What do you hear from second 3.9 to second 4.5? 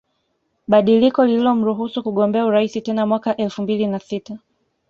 sita